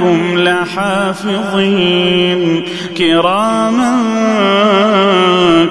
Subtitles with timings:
[0.00, 2.64] عليكم لحافظين.
[2.98, 4.02] كراما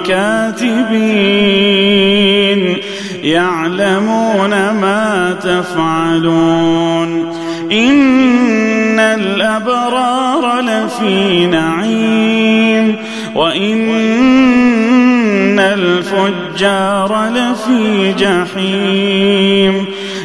[0.06, 2.76] كاتبين.
[3.22, 7.32] يعلمون ما تفعلون.
[7.72, 12.96] إن الأبرار لفي نعيم.
[13.34, 13.88] وإن
[15.58, 19.86] الفجار لفي جحيم.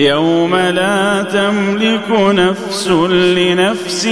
[0.00, 4.04] يوم لا تملك نفس لنفس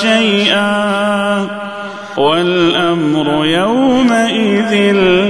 [0.00, 1.46] شيئا
[2.16, 4.74] والأمر يومئذ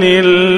[0.03, 0.56] لله